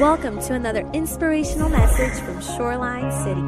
[0.00, 3.40] Welcome to another inspirational message from Shoreline City.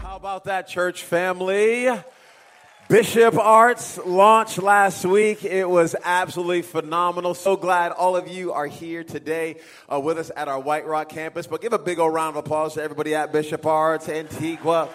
[0.00, 1.88] How about that, church family?
[2.88, 5.44] Bishop Arts launched last week.
[5.44, 7.34] It was absolutely phenomenal.
[7.34, 9.60] So glad all of you are here today
[9.92, 11.46] uh, with us at our White Rock campus.
[11.46, 14.88] But give a big old round of applause to everybody at Bishop Arts, Antigua.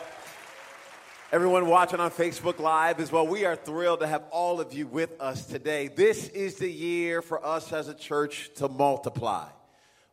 [1.36, 4.88] Everyone watching on Facebook Live as well, we are thrilled to have all of you
[4.88, 5.90] with us today.
[5.90, 9.50] This is the year for us as a church to multiply.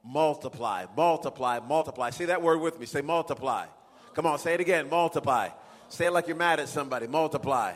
[0.04, 2.10] Multiply, multiply, multiply.
[2.10, 2.86] Say that word with me.
[2.86, 3.66] Say multiply.
[4.14, 4.90] Come on, say it again.
[4.90, 5.50] Multiply.
[5.90, 7.06] Say it like you're mad at somebody.
[7.06, 7.74] Multiply.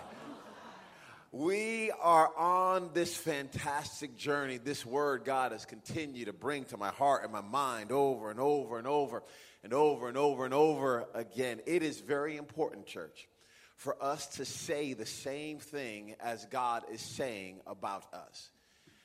[1.30, 4.58] We are on this fantastic journey.
[4.58, 8.40] This word God has continued to bring to my heart and my mind over and
[8.40, 9.22] over and over
[9.62, 11.60] and over and over and over again.
[11.64, 13.28] It is very important, church,
[13.76, 18.50] for us to say the same thing as God is saying about us.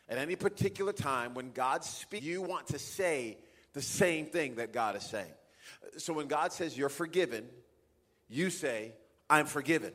[0.09, 3.37] At any particular time, when God speaks, you want to say
[3.73, 5.31] the same thing that God is saying.
[5.97, 7.45] So when God says you're forgiven,
[8.29, 8.93] you say,
[9.29, 9.93] I'm forgiven.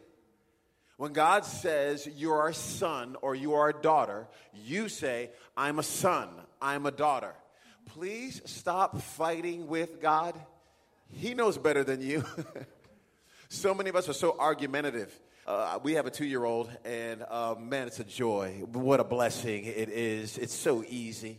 [0.97, 5.79] When God says you are a son or you are a daughter, you say, I'm
[5.79, 6.29] a son,
[6.61, 7.35] I'm a daughter.
[7.87, 10.35] Please stop fighting with God.
[11.11, 12.25] He knows better than you.
[13.49, 15.19] so many of us are so argumentative.
[15.47, 18.65] Uh, we have a two year old, and uh, man, it's a joy.
[18.73, 20.39] What a blessing it is.
[20.39, 21.39] It's so easy.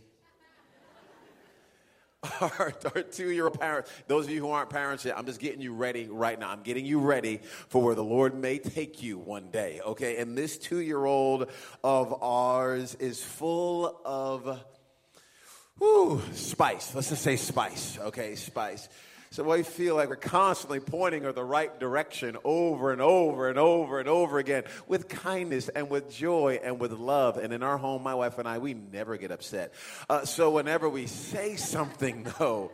[2.40, 5.38] Our, our two year old parents, those of you who aren't parents yet, I'm just
[5.38, 6.50] getting you ready right now.
[6.50, 10.16] I'm getting you ready for where the Lord may take you one day, okay?
[10.16, 11.48] And this two year old
[11.84, 14.60] of ours is full of
[15.78, 16.92] whew, spice.
[16.92, 18.34] Let's just say spice, okay?
[18.34, 18.88] Spice.
[19.30, 23.58] So we feel like we're constantly pointing her the right direction over and over and
[23.58, 27.36] over and over again with kindness and with joy and with love.
[27.36, 29.74] And in our home, my wife and I, we never get upset.
[30.08, 32.72] Uh, so whenever we say something, though,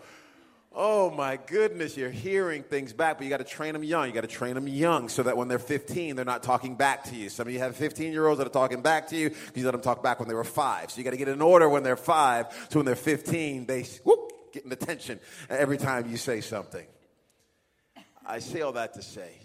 [0.77, 4.09] Oh my goodness, you're hearing things back, but you got to train them young.
[4.09, 7.05] You got to train them young so that when they're 15, they're not talking back
[7.05, 7.29] to you.
[7.29, 9.31] Some of you have 15 year olds that are talking back to you.
[9.31, 10.91] Because you let them talk back when they were five.
[10.91, 12.47] So you got to get in order when they're five.
[12.71, 15.19] So when they're 15, they whoop, getting attention
[15.51, 16.87] every time you say something.
[18.25, 19.41] I say all that to say,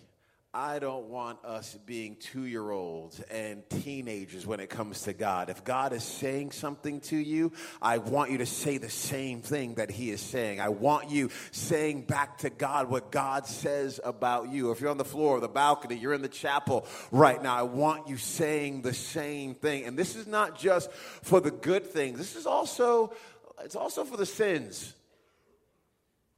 [0.54, 5.50] I don't want us being two year olds and teenagers when it comes to God.
[5.50, 9.76] If God is saying something to you, I want you to say the same thing
[9.76, 10.60] that He is saying.
[10.60, 14.72] I want you saying back to God what God says about you.
[14.72, 17.64] If you're on the floor or the balcony, you're in the chapel right now, I
[17.64, 19.86] want you saying the same thing.
[19.86, 23.14] And this is not just for the good things, this is also.
[23.62, 24.94] It's also for the sins.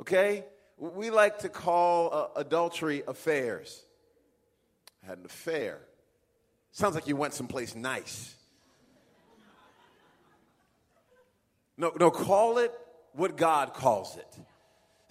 [0.01, 0.45] Okay?
[0.77, 3.83] We like to call uh, adultery affairs.
[5.03, 5.79] I had an affair.
[6.71, 8.35] Sounds like you went someplace nice.
[11.77, 12.71] No, no, call it
[13.13, 14.27] what God calls it.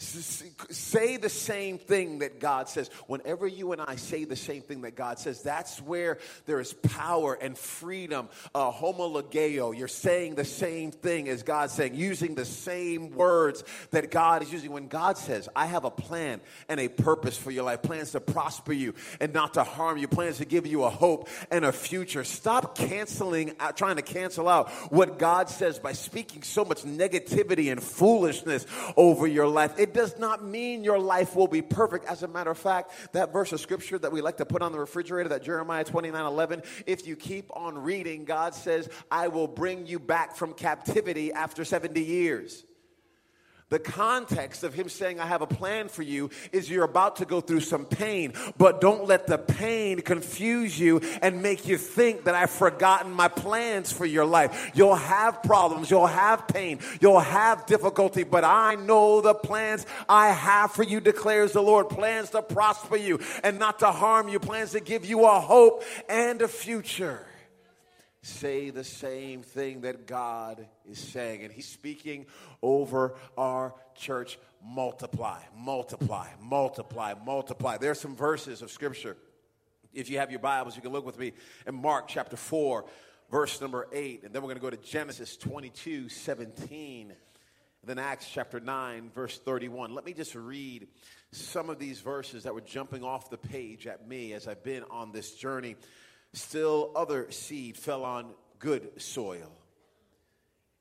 [0.01, 2.89] Say the same thing that God says.
[3.07, 6.17] Whenever you and I say the same thing that God says, that's where
[6.47, 8.31] there is power and freedom.
[8.55, 14.11] Uh, homologeo, you're saying the same thing as God's saying, using the same words that
[14.11, 14.73] God is using.
[14.73, 16.41] When God says, I have a plan
[16.71, 20.09] and a purpose for your life, plans to prosper you and not to harm you,
[20.09, 22.25] plans to give you a hope and a future.
[22.25, 27.71] Stop canceling, out, trying to cancel out what God says by speaking so much negativity
[27.71, 28.65] and foolishness
[28.97, 29.79] over your life.
[29.79, 32.05] It it does not mean your life will be perfect.
[32.05, 34.71] As a matter of fact, that verse of scripture that we like to put on
[34.71, 39.49] the refrigerator, that Jeremiah 29 11, if you keep on reading, God says, I will
[39.49, 42.65] bring you back from captivity after 70 years.
[43.71, 47.25] The context of him saying, I have a plan for you, is you're about to
[47.25, 52.25] go through some pain, but don't let the pain confuse you and make you think
[52.25, 54.73] that I've forgotten my plans for your life.
[54.75, 60.31] You'll have problems, you'll have pain, you'll have difficulty, but I know the plans I
[60.31, 61.89] have for you, declares the Lord.
[61.89, 65.85] Plans to prosper you and not to harm you, plans to give you a hope
[66.09, 67.25] and a future
[68.23, 71.43] say the same thing that God is saying.
[71.43, 72.27] And He's speaking
[72.63, 77.79] over our church multiply, multiply, multiply, multiply.
[77.79, 79.17] There are some verses of Scripture.
[79.93, 81.33] If you have your Bibles, you can look with me
[81.67, 82.85] in Mark chapter 4,
[83.31, 84.23] verse number 8.
[84.25, 87.15] And then we're going to go to Genesis 22, 17.
[87.83, 89.95] Then Acts chapter 9, verse 31.
[89.95, 90.87] Let me just read
[91.33, 94.85] some of these verses that were jumping off the page at me as I've been
[94.91, 95.77] on this journey
[96.33, 99.53] Still, other seed fell on good soil.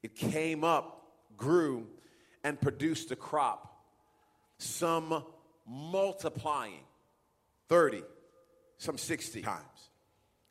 [0.04, 1.08] It came up,
[1.38, 1.88] grew,
[2.44, 3.84] and produced a crop,
[4.58, 5.24] some
[5.68, 6.84] multiplying
[7.68, 8.04] 30,
[8.78, 9.64] some 60 times.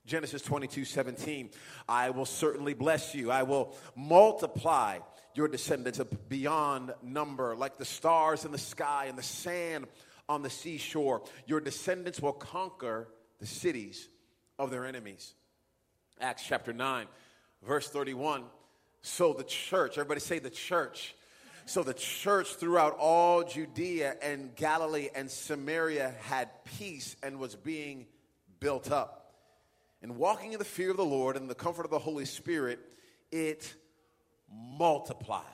[0.05, 1.51] Genesis 22 17,
[1.89, 3.31] I will certainly bless you.
[3.31, 4.99] I will multiply
[5.35, 9.87] your descendants beyond number, like the stars in the sky and the sand
[10.29, 11.23] on the seashore.
[11.47, 13.09] Your descendants will conquer
[13.39, 14.09] the cities
[14.59, 15.35] of their enemies.
[16.21, 17.07] Acts chapter 9,
[17.67, 18.45] verse 31.
[19.03, 21.15] So the church, everybody say the church.
[21.67, 28.07] So the church throughout all Judea and Galilee and Samaria had peace and was being
[28.59, 29.35] built up.
[30.03, 32.79] And walking in the fear of the Lord and the comfort of the Holy Spirit,
[33.31, 33.75] it
[34.51, 35.45] multiplied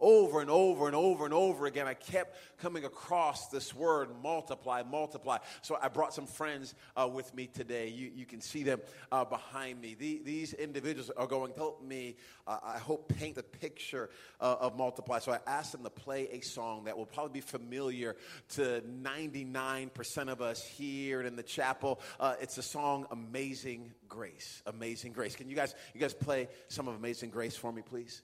[0.00, 4.82] over and over and over and over again, I kept coming across this word multiply,
[4.82, 5.38] multiply.
[5.62, 7.88] So I brought some friends uh, with me today.
[7.88, 8.80] You, you can see them
[9.12, 9.94] uh, behind me.
[9.98, 12.16] The, these individuals are going to help me,
[12.46, 14.10] uh, I hope, paint the picture
[14.40, 15.18] uh, of multiply.
[15.18, 18.16] So I asked them to play a song that will probably be familiar
[18.50, 22.00] to 99% of us here in the chapel.
[22.18, 24.62] Uh, it's a song, Amazing Grace.
[24.66, 25.36] Amazing Grace.
[25.36, 28.22] Can you guys, you guys play some of Amazing Grace for me, please?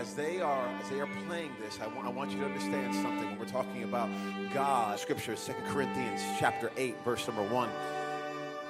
[0.00, 2.94] As they are as they are playing this, I want, I want you to understand
[2.94, 3.26] something.
[3.26, 4.08] When we're talking about
[4.54, 7.68] God, Scripture, Second Corinthians chapter 8, verse number 1.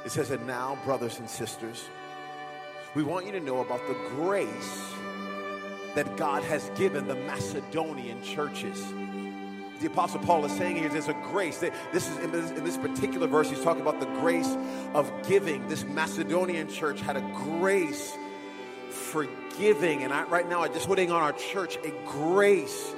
[0.05, 1.89] It says, And now, brothers and sisters,
[2.97, 4.83] we want you to know about the grace
[5.95, 8.85] that God has given the Macedonian churches.
[9.81, 11.59] The Apostle Paul is saying here there's a grace.
[11.59, 14.57] This is in this, in this particular verse, he's talking about the grace
[14.95, 15.67] of giving.
[15.69, 18.17] This Macedonian church had a grace
[19.11, 19.27] for
[19.59, 20.05] giving.
[20.05, 22.93] And I, right now, I'm just putting on our church a grace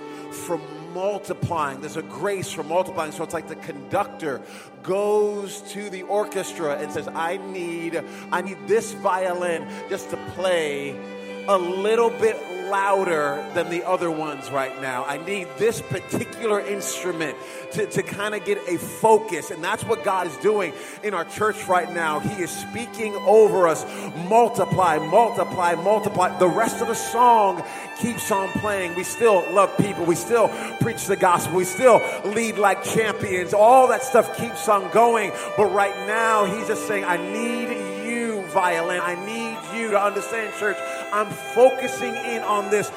[0.46, 0.58] for
[0.92, 1.80] multiplying.
[1.80, 3.12] There's a grace for multiplying.
[3.12, 4.42] So it's like the conductor
[4.82, 10.96] goes to the orchestra and says, I need, I need this violin just to play
[11.48, 12.36] a little bit
[12.72, 15.04] louder than the other ones right now.
[15.04, 17.36] I need this particular instrument
[17.72, 19.50] to, to kind of get a focus.
[19.50, 20.72] And that's what God is doing
[21.02, 22.18] in our church right now.
[22.18, 23.84] He is speaking over us
[24.28, 26.38] multiply, multiply, multiply.
[26.38, 27.62] The rest of the song
[27.98, 28.94] keeps on playing.
[28.94, 30.06] We still love people.
[30.06, 30.48] We still
[30.80, 31.56] preach the gospel.
[31.56, 33.52] We still lead like champions.
[33.52, 35.30] All that stuff keeps on going.
[35.58, 37.68] But right now, He's just saying, I need
[38.06, 39.00] you, violin.
[39.02, 40.78] I need you to understand, church.
[41.12, 42.90] I'm focusing in on this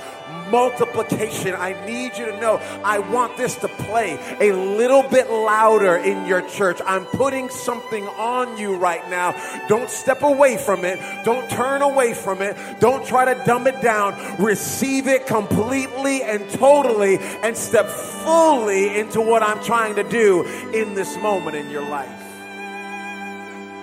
[0.50, 1.54] multiplication.
[1.54, 6.26] I need you to know I want this to play a little bit louder in
[6.26, 6.80] your church.
[6.86, 9.36] I'm putting something on you right now.
[9.68, 10.98] Don't step away from it.
[11.26, 12.56] Don't turn away from it.
[12.80, 14.16] Don't try to dumb it down.
[14.42, 20.94] Receive it completely and totally and step fully into what I'm trying to do in
[20.94, 22.10] this moment in your life.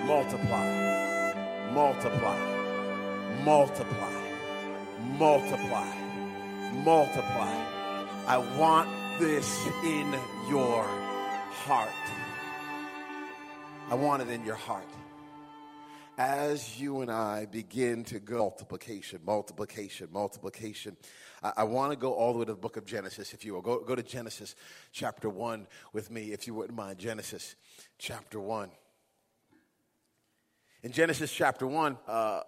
[0.06, 2.38] Multiply, multiply,
[3.44, 4.11] multiply
[5.22, 5.86] multiply,
[6.82, 7.54] multiply.
[8.26, 8.88] I want
[9.20, 10.82] this in your
[11.62, 11.88] heart.
[13.88, 14.88] I want it in your heart.
[16.18, 20.96] As you and I begin to go multiplication, multiplication, multiplication,
[21.40, 23.54] I, I want to go all the way to the book of Genesis, if you
[23.54, 23.62] will.
[23.62, 24.56] Go, go to Genesis
[24.90, 26.98] chapter 1 with me, if you wouldn't mind.
[26.98, 27.54] Genesis
[27.96, 28.72] chapter 1.
[30.82, 32.40] In Genesis chapter 1, uh,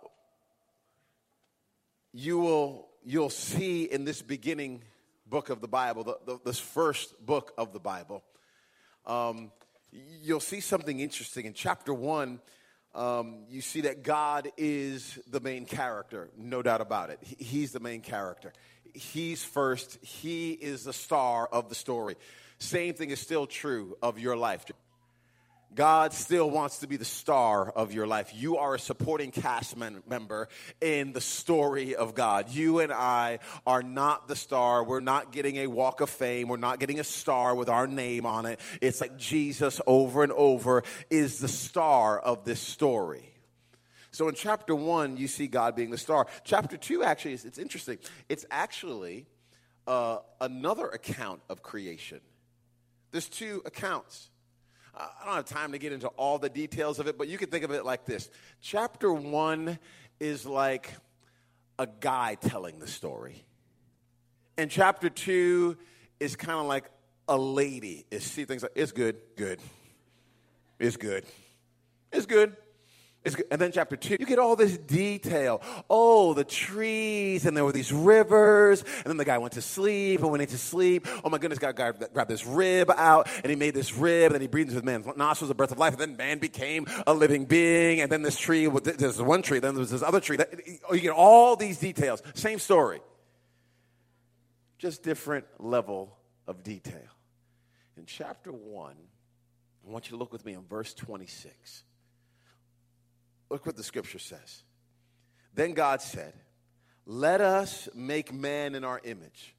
[2.14, 4.82] you will you'll see in this beginning
[5.26, 8.22] book of the Bible, the, the, this first book of the Bible,
[9.04, 9.50] um,
[10.22, 11.44] you'll see something interesting.
[11.44, 12.40] In chapter one,
[12.94, 17.18] um, you see that God is the main character, no doubt about it.
[17.20, 18.52] He, he's the main character.
[18.94, 22.14] He's first, He is the star of the story.
[22.58, 24.64] Same thing is still true of your life.
[25.74, 28.32] God still wants to be the star of your life.
[28.32, 30.48] You are a supporting cast member
[30.80, 32.48] in the story of God.
[32.50, 34.84] You and I are not the star.
[34.84, 36.48] We're not getting a walk of fame.
[36.48, 38.60] We're not getting a star with our name on it.
[38.80, 43.30] It's like Jesus over and over is the star of this story.
[44.12, 46.28] So in chapter one, you see God being the star.
[46.44, 47.98] Chapter two, actually, is, it's interesting.
[48.28, 49.26] It's actually
[49.88, 52.20] uh, another account of creation.
[53.10, 54.30] There's two accounts.
[54.96, 57.50] I don't have time to get into all the details of it, but you can
[57.50, 58.30] think of it like this.
[58.60, 59.78] Chapter one
[60.20, 60.90] is like
[61.78, 63.44] a guy telling the story.
[64.56, 65.76] And chapter two
[66.20, 66.84] is kind of like
[67.28, 69.58] a lady is see things like it's good, good.
[70.78, 71.24] It's good.
[72.12, 72.56] It's good
[73.50, 75.62] and then chapter two, you get all this detail.
[75.88, 80.20] Oh, the trees, and there were these rivers, and then the guy went to sleep,
[80.20, 81.06] and went into sleep.
[81.24, 84.40] Oh my goodness, God grabbed this rib out, and he made this rib, and then
[84.40, 87.46] he breathed into man's nostrils the breath of life, and then man became a living
[87.46, 90.38] being, and then this tree, there's one tree, then there's this other tree.
[90.92, 92.22] You get all these details.
[92.34, 93.00] Same story.
[94.76, 97.00] Just different level of detail.
[97.96, 98.96] In chapter one,
[99.86, 101.84] I want you to look with me in verse 26.
[103.50, 104.62] Look what the scripture says.
[105.54, 106.34] Then God said,
[107.06, 109.54] Let us make man in our image,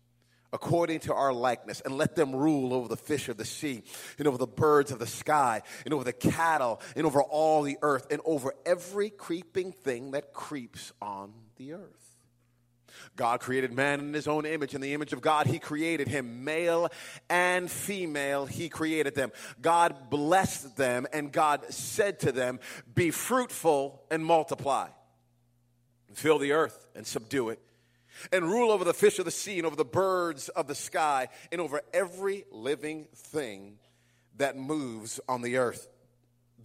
[0.52, 3.84] according to our likeness, and let them rule over the fish of the sea,
[4.18, 7.78] and over the birds of the sky, and over the cattle, and over all the
[7.82, 12.05] earth, and over every creeping thing that creeps on the earth.
[13.16, 14.74] God created man in his own image.
[14.74, 16.44] In the image of God, he created him.
[16.44, 16.90] Male
[17.30, 19.32] and female, he created them.
[19.62, 22.60] God blessed them, and God said to them,
[22.94, 24.88] Be fruitful and multiply.
[26.14, 27.60] Fill the earth and subdue it.
[28.32, 31.28] And rule over the fish of the sea, and over the birds of the sky,
[31.52, 33.78] and over every living thing
[34.38, 35.90] that moves on the earth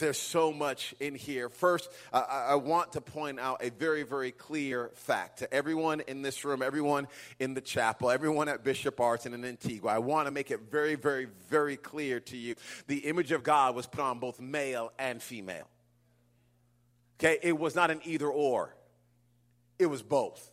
[0.01, 1.49] there's so much in here.
[1.49, 6.23] First, uh, I want to point out a very, very clear fact to everyone in
[6.23, 7.07] this room, everyone
[7.39, 9.91] in the chapel, everyone at Bishop Arts and in Antigua.
[9.91, 12.57] I want to make it very, very, very clear to you.
[12.89, 15.69] The image of God was put on both male and female.
[17.21, 18.75] Okay, it was not an either or,
[19.79, 20.51] it was both.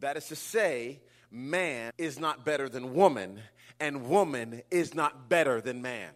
[0.00, 3.40] That is to say, man is not better than woman,
[3.80, 6.10] and woman is not better than man.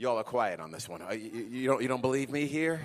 [0.00, 1.02] Y'all are quiet on this one.
[1.02, 2.80] Uh, you, you, don't, you don't believe me here?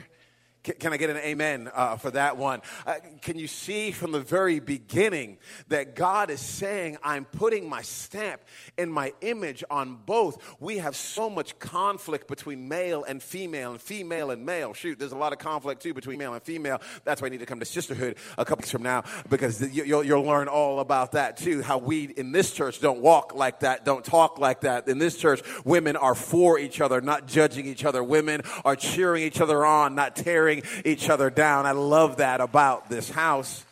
[0.66, 2.62] Can I get an amen uh, for that one?
[2.88, 7.84] Uh, can you see from the very beginning that God is saying, I'm putting my
[7.84, 8.42] stamp
[8.76, 10.42] and my image on both?
[10.60, 14.74] We have so much conflict between male and female and female and male.
[14.74, 16.82] Shoot, there's a lot of conflict too between male and female.
[17.04, 20.04] That's why I need to come to sisterhood a couple weeks from now because you'll,
[20.04, 21.62] you'll learn all about that too.
[21.62, 24.88] How we in this church don't walk like that, don't talk like that.
[24.88, 28.04] In this church, women are for each other, not judging each other.
[28.04, 31.66] Women are cheering each other on, not tearing each other down.
[31.66, 33.64] I love that about this house.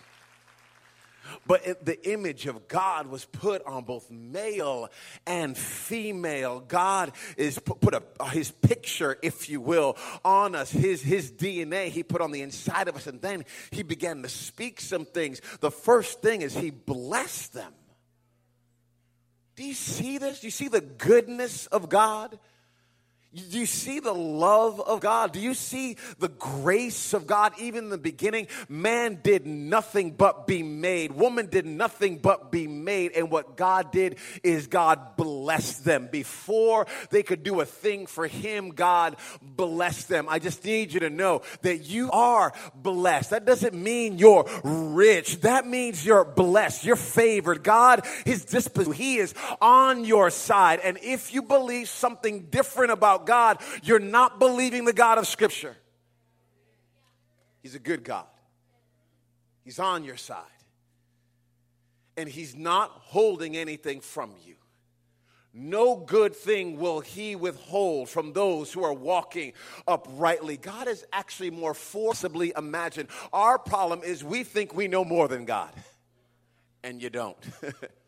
[1.46, 4.90] But it, the image of God was put on both male
[5.26, 6.62] and female.
[6.62, 10.72] God is put, put a, his picture, if you will, on us.
[10.72, 13.08] His, his DNA he put on the inside of us.
[13.08, 15.42] And then he began to speak some things.
[15.60, 17.74] The first thing is he blessed them.
[19.56, 20.40] Do you see this?
[20.40, 22.40] Do you see the goodness of God?
[23.34, 25.32] Do you see the love of God?
[25.32, 27.54] Do you see the grace of God?
[27.60, 31.12] Even in the beginning, man did nothing but be made.
[31.12, 33.14] Woman did nothing but be made.
[33.14, 36.10] And what God did is God blessed them.
[36.12, 40.28] Before they could do a thing for Him, God blessed them.
[40.30, 43.32] I just need you to know that you are blessed.
[43.32, 45.42] That doesn't mean you're rich.
[45.42, 46.86] That means you're blessed.
[46.86, 47.64] You're favored.
[47.64, 50.82] God, His disposition, He is on your side.
[50.84, 55.76] And if you believe something different about God, you're not believing the God of Scripture.
[57.62, 58.28] He's a good God,
[59.64, 60.44] He's on your side.
[62.16, 64.54] And He's not holding anything from you.
[65.54, 69.54] No good thing will he withhold from those who are walking
[69.88, 70.58] uprightly.
[70.58, 73.10] God is actually more forcibly imagined.
[73.32, 75.72] Our problem is we think we know more than God,
[76.84, 77.38] and you don't.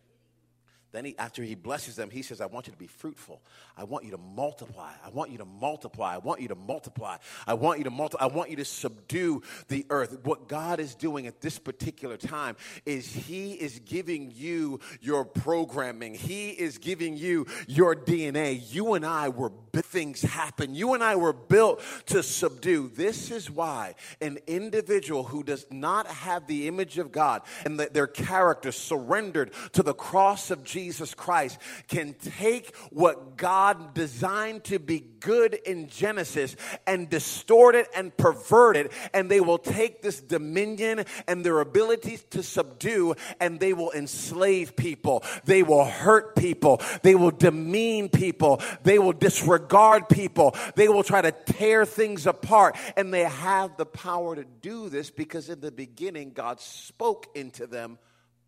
[0.95, 3.41] Then he, after he blesses them, he says, I want you to be fruitful.
[3.75, 4.93] I want you to multiply.
[5.05, 6.15] I want you to multiply.
[6.15, 7.17] I want you to multiply.
[7.45, 8.25] I want you to multiply.
[8.25, 10.19] I want you to subdue the earth.
[10.23, 16.15] What God is doing at this particular time is he is giving you your programming.
[16.15, 18.63] He is giving you your DNA.
[18.73, 20.73] You and I were things happen.
[20.73, 22.87] You and I were built to subdue.
[22.87, 28.07] This is why an individual who does not have the image of God and their
[28.07, 34.77] character surrendered to the cross of Jesus Jesus Christ can take what God designed to
[34.77, 40.21] be good in Genesis and distort it and pervert it, and they will take this
[40.21, 45.23] dominion and their abilities to subdue and they will enslave people.
[45.45, 46.79] They will hurt people.
[47.01, 48.61] They will demean people.
[48.83, 50.55] They will disregard people.
[50.75, 52.77] They will try to tear things apart.
[52.95, 57.65] And they have the power to do this because in the beginning, God spoke into
[57.65, 57.97] them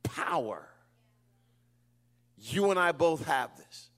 [0.03, 0.67] power.
[2.53, 3.89] You and I both have this.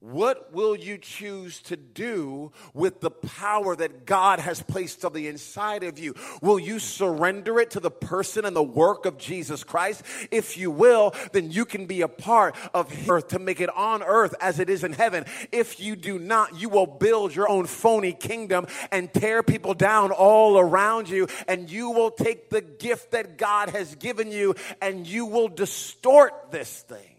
[0.00, 5.26] What will you choose to do with the power that God has placed on the
[5.26, 6.14] inside of you?
[6.42, 10.02] Will you surrender it to the person and the work of Jesus Christ?
[10.30, 14.02] If you will, then you can be a part of earth to make it on
[14.02, 15.24] earth as it is in heaven.
[15.50, 20.12] If you do not, you will build your own phony kingdom and tear people down
[20.12, 25.06] all around you, and you will take the gift that God has given you and
[25.06, 27.15] you will distort this thing.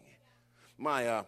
[0.78, 1.24] My, uh,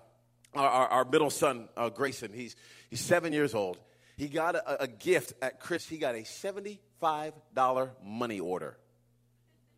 [0.53, 2.56] our, our, middle son, uh, Grayson, he's,
[2.89, 3.77] he's seven years old.
[4.18, 5.88] He got a, a gift at Chris.
[5.88, 8.77] He got a $75 money order.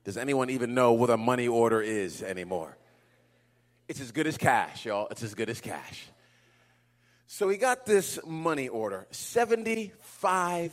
[0.04, 2.78] Does anyone even know what a money order is anymore?
[3.88, 5.08] It's as good as cash, y'all.
[5.12, 6.08] It's as good as cash.
[7.28, 10.72] So he got this money order $75.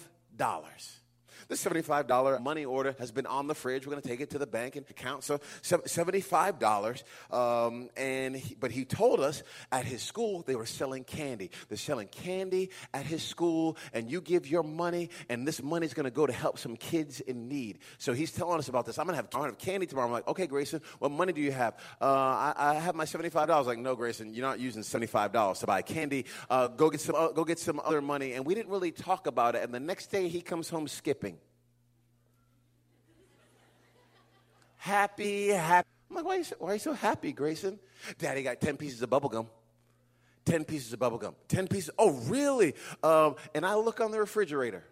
[1.48, 3.86] This $75 money order has been on the fridge.
[3.86, 5.24] We're going to take it to the bank and account.
[5.24, 7.02] So $75.
[7.32, 11.50] Um, and he, but he told us at his school they were selling candy.
[11.70, 15.94] They're selling candy at his school, and you give your money, and this money is
[15.94, 17.78] going to go to help some kids in need.
[17.96, 18.98] So he's telling us about this.
[18.98, 20.06] I'm going to have, have candy tomorrow.
[20.06, 21.78] I'm like, okay, Grayson, what money do you have?
[21.98, 23.64] Uh, I, I, have my $75.
[23.64, 26.26] Like, no, Grayson, you're not using $75 to buy candy.
[26.50, 28.34] Uh, go get some, uh, go get some other money.
[28.34, 29.62] And we didn't really talk about it.
[29.62, 31.37] And the next day he comes home skipping.
[34.78, 35.88] Happy, happy.
[36.10, 37.78] I'm like, why are, you so, why are you so happy, Grayson?
[38.18, 39.46] Daddy got 10 pieces of bubble gum.
[40.46, 41.34] 10 pieces of bubble gum.
[41.48, 41.90] 10 pieces.
[41.98, 42.74] Oh, really?
[43.02, 44.82] Um, and I look on the refrigerator.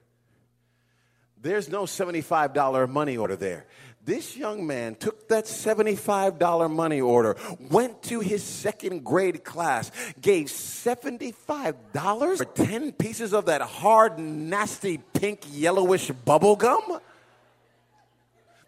[1.41, 3.67] There's no $75 money order there.
[4.05, 7.37] This young man took that $75 money order,
[7.71, 9.91] went to his second grade class,
[10.21, 17.01] gave $75 for 10 pieces of that hard, nasty, pink, yellowish bubble gum?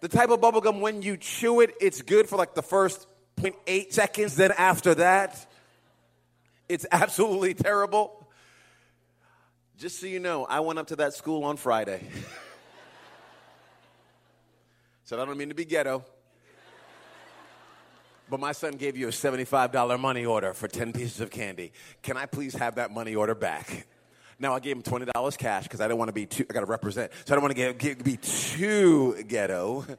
[0.01, 3.07] The type of bubblegum when you chew it, it's good for like the first
[3.41, 4.37] 0.8 seconds.
[4.37, 5.45] Then after that,
[6.69, 8.29] it's absolutely terrible.
[9.77, 12.07] Just so you know, I went up to that school on Friday.
[15.05, 16.05] Said, I don't mean to be ghetto,
[18.29, 21.73] but my son gave you a $75 money order for 10 pieces of candy.
[22.03, 23.87] Can I please have that money order back?
[24.39, 26.47] Now I gave him twenty dollars cash because I didn't want to be too.
[26.49, 29.85] I got to represent, so I don't want to be too ghetto.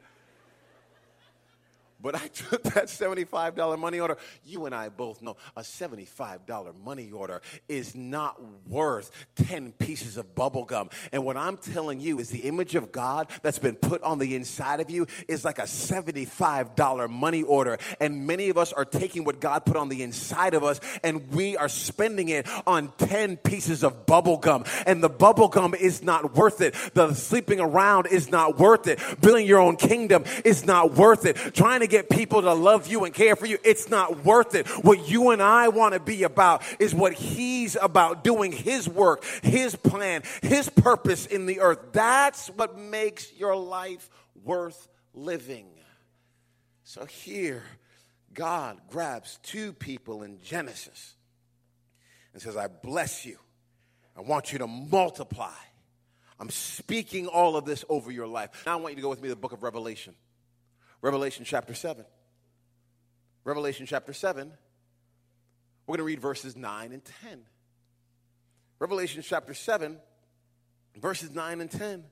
[2.01, 4.17] But I took that $75 money order.
[4.45, 10.33] You and I both know a $75 money order is not worth 10 pieces of
[10.33, 10.89] bubble gum.
[11.11, 14.35] And what I'm telling you is the image of God that's been put on the
[14.35, 17.77] inside of you is like a $75 money order.
[17.99, 21.29] And many of us are taking what God put on the inside of us and
[21.31, 24.63] we are spending it on 10 pieces of bubble gum.
[24.85, 26.75] And the bubble gum is not worth it.
[26.93, 28.99] The sleeping around is not worth it.
[29.19, 31.35] Building your own kingdom is not worth it.
[31.53, 34.67] Trying to get people to love you and care for you, it's not worth it.
[34.83, 39.23] What you and I want to be about is what He's about doing His work,
[39.43, 41.79] His plan, His purpose in the earth.
[41.91, 44.09] That's what makes your life
[44.43, 45.67] worth living.
[46.83, 47.63] So here,
[48.33, 51.15] God grabs two people in Genesis
[52.33, 53.37] and says, I bless you.
[54.17, 55.53] I want you to multiply.
[56.39, 58.63] I'm speaking all of this over your life.
[58.65, 60.15] Now I want you to go with me to the book of Revelation.
[61.01, 62.05] Revelation chapter 7.
[63.43, 64.51] Revelation chapter 7.
[65.87, 67.39] We're going to read verses 9 and 10.
[68.79, 69.97] Revelation chapter 7,
[70.95, 72.03] verses 9 and 10.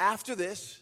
[0.00, 0.80] After this,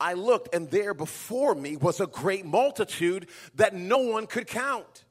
[0.00, 5.03] I looked, and there before me was a great multitude that no one could count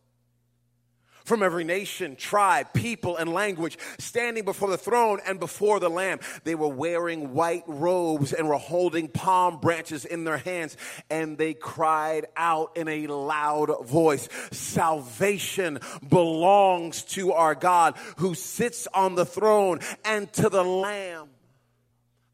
[1.24, 6.20] from every nation, tribe, people, and language, standing before the throne and before the Lamb.
[6.44, 10.78] They were wearing white robes and were holding palm branches in their hands,
[11.10, 18.88] and they cried out in a loud voice Salvation belongs to our God who sits
[18.94, 21.30] on the throne and to the Lamb.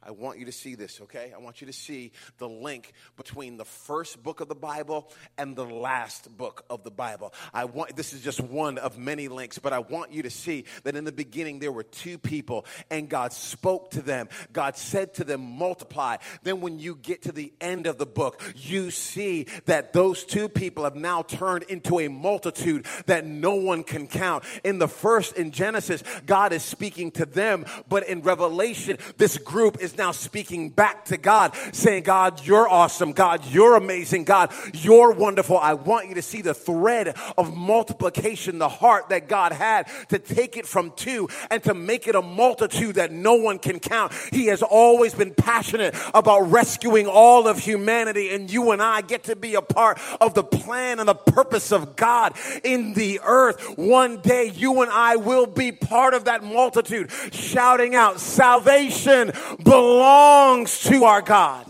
[0.01, 1.33] I want you to see this, okay?
[1.35, 5.57] I want you to see the link between the first book of the Bible and
[5.57, 7.33] the last book of the Bible.
[7.53, 10.63] I want this is just one of many links, but I want you to see
[10.83, 14.29] that in the beginning there were two people and God spoke to them.
[14.53, 16.15] God said to them, multiply.
[16.43, 20.47] Then when you get to the end of the book, you see that those two
[20.47, 24.45] people have now turned into a multitude that no one can count.
[24.63, 29.81] In the first in Genesis, God is speaking to them, but in Revelation, this group
[29.81, 33.11] is now speaking back to God, saying, God, you're awesome.
[33.11, 34.23] God, you're amazing.
[34.23, 35.57] God, you're wonderful.
[35.57, 40.17] I want you to see the thread of multiplication, the heart that God had to
[40.17, 44.13] take it from two and to make it a multitude that no one can count.
[44.31, 49.25] He has always been passionate about rescuing all of humanity, and you and I get
[49.25, 52.33] to be a part of the plan and the purpose of God
[52.63, 53.77] in the earth.
[53.77, 59.33] One day, you and I will be part of that multitude, shouting out, Salvation
[59.79, 61.65] belongs to our God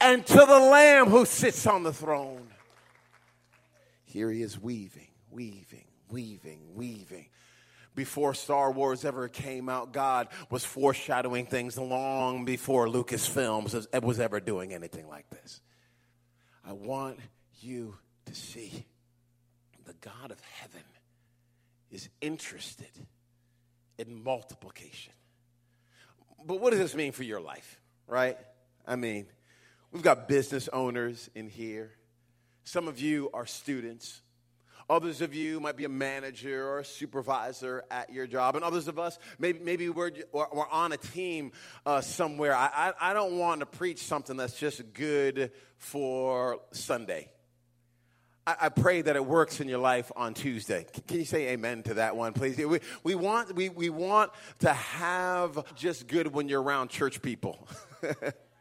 [0.00, 2.48] and to the Lamb who sits on the throne.
[4.04, 7.26] Here he is weaving, weaving, weaving, weaving.
[7.94, 14.40] Before Star Wars ever came out, God was foreshadowing things long before Lucasfilms was ever
[14.40, 15.60] doing anything like this.
[16.64, 17.18] I want
[17.60, 18.86] you to see
[19.84, 20.84] the God of heaven
[21.90, 22.88] is interested
[23.98, 25.12] in multiplication
[26.46, 28.38] but what does this mean for your life, right?
[28.86, 29.26] I mean,
[29.90, 31.92] we've got business owners in here.
[32.64, 34.22] Some of you are students.
[34.90, 38.56] Others of you might be a manager or a supervisor at your job.
[38.56, 41.52] And others of us, maybe, maybe we're, we're on a team
[41.86, 42.54] uh, somewhere.
[42.54, 47.31] I, I, I don't want to preach something that's just good for Sunday.
[48.46, 50.86] I, I pray that it works in your life on Tuesday.
[51.06, 52.56] Can you say amen to that one, please?
[52.58, 57.68] We, we, want, we, we want to have just good when you're around church people.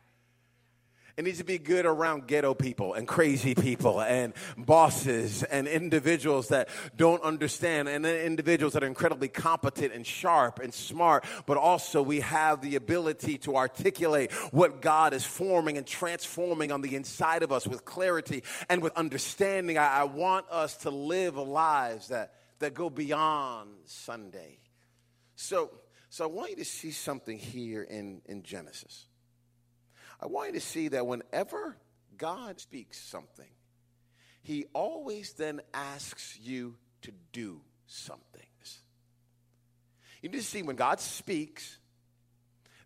[1.18, 6.48] It needs to be good around ghetto people and crazy people and bosses and individuals
[6.50, 11.58] that don't understand and then individuals that are incredibly competent and sharp and smart, but
[11.58, 16.96] also we have the ability to articulate what God is forming and transforming on the
[16.96, 19.78] inside of us with clarity and with understanding.
[19.78, 24.60] I, I want us to live lives that, that go beyond Sunday.
[25.36, 25.72] So,
[26.10, 29.08] so I want you to see something here in, in Genesis.
[30.22, 31.78] I want you to see that whenever
[32.18, 33.50] God speaks something,
[34.44, 38.42] he always then asks you to do something.
[40.22, 41.80] You need to see when God speaks,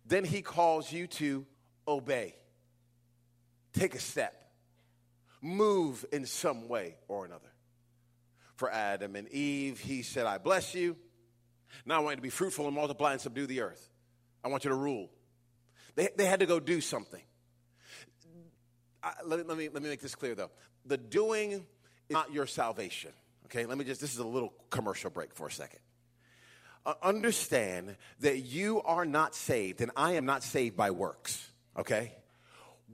[0.06, 1.44] then he calls you to
[1.86, 2.34] obey,
[3.72, 4.34] take a step,
[5.42, 7.52] move in some way or another.
[8.54, 10.96] For Adam and Eve, he said, I bless you.
[11.84, 13.90] Now I want you to be fruitful and multiply and subdue the earth.
[14.42, 15.10] I want you to rule.
[15.94, 17.22] They, they had to go do something.
[19.24, 20.50] Let, let, me, let me make this clear though.
[20.84, 21.62] The doing is
[22.10, 23.10] not your salvation.
[23.46, 25.80] Okay, let me just, this is a little commercial break for a second.
[26.84, 31.50] Uh, understand that you are not saved, and I am not saved by works.
[31.76, 32.12] Okay?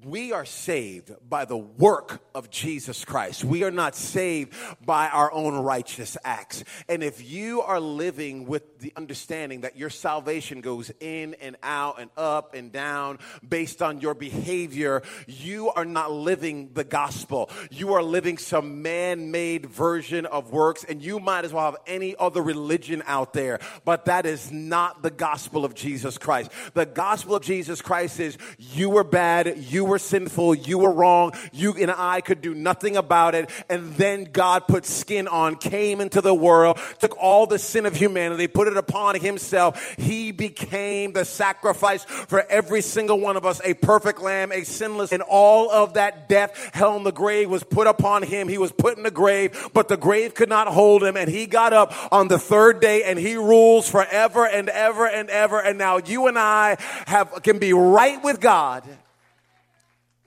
[0.04, 3.44] We are saved by the work of Jesus Christ.
[3.44, 6.64] We are not saved by our own righteous acts.
[6.88, 12.00] And if you are living with the understanding that your salvation goes in and out
[12.00, 17.48] and up and down based on your behavior, you are not living the gospel.
[17.70, 21.76] You are living some man made version of works, and you might as well have
[21.86, 23.60] any other religion out there.
[23.84, 26.50] But that is not the gospel of Jesus Christ.
[26.74, 30.90] The gospel of Jesus Christ is you were bad, you were were sinful, you were
[30.90, 33.50] wrong, you and I could do nothing about it.
[33.68, 37.94] And then God put skin on, came into the world, took all the sin of
[37.94, 39.94] humanity, put it upon himself.
[39.98, 45.12] He became the sacrifice for every single one of us, a perfect lamb, a sinless,
[45.12, 48.48] and all of that death, hell, and the grave was put upon him.
[48.48, 51.18] He was put in the grave, but the grave could not hold him.
[51.18, 55.28] And he got up on the third day and he rules forever and ever and
[55.28, 55.60] ever.
[55.60, 58.88] And now you and I have, can be right with God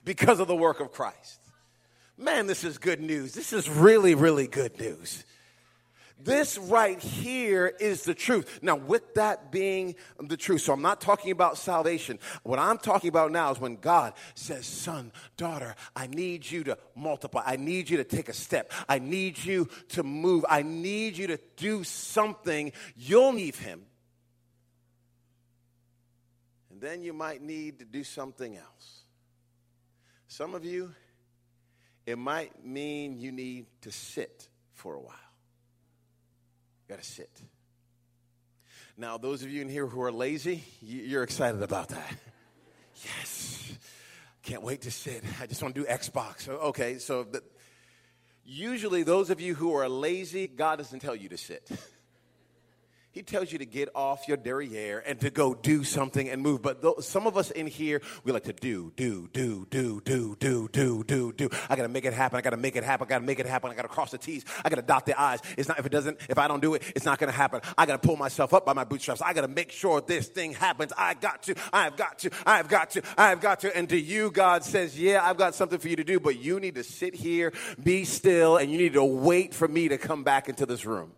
[0.05, 1.41] because of the work of Christ.
[2.17, 3.33] Man, this is good news.
[3.33, 5.25] This is really, really good news.
[6.17, 8.59] This right here is the truth.
[8.61, 12.19] Now, with that being the truth, so I'm not talking about salvation.
[12.43, 16.77] What I'm talking about now is when God says, Son, daughter, I need you to
[16.95, 17.43] multiply.
[17.45, 18.71] I need you to take a step.
[18.87, 20.45] I need you to move.
[20.49, 22.71] I need you to do something.
[22.95, 23.81] You'll need Him.
[26.71, 29.04] And then you might need to do something else.
[30.27, 30.93] Some of you,
[32.05, 35.13] it might mean you need to sit for a while.
[36.87, 37.41] You got to sit.
[38.97, 42.15] Now, those of you in here who are lazy, you're excited about that.
[43.03, 43.73] yes.
[44.43, 45.23] Can't wait to sit.
[45.41, 46.47] I just want to do Xbox.
[46.47, 47.41] Okay, so the,
[48.45, 51.69] usually those of you who are lazy, God doesn't tell you to sit.
[53.15, 56.61] He tells you to get off your derriere and to go do something and move.
[56.61, 60.35] But th- some of us in here, we like to do, do, do, do, do,
[60.37, 61.49] do, do, do, do.
[61.69, 62.37] I gotta make it happen.
[62.37, 63.07] I gotta make it happen.
[63.07, 63.71] I gotta make it happen.
[63.71, 64.43] I gotta cross the T's.
[64.65, 65.39] I gotta dot the I's.
[65.57, 67.61] It's not, if it doesn't, if I don't do it, it's not gonna happen.
[67.77, 69.21] I gotta pull myself up by my bootstraps.
[69.21, 70.91] I gotta make sure this thing happens.
[70.97, 73.77] I got to, I've got to, I've got to, I've got to.
[73.77, 76.59] And to you, God says, yeah, I've got something for you to do, but you
[76.59, 80.25] need to sit here, be still, and you need to wait for me to come
[80.25, 81.13] back into this room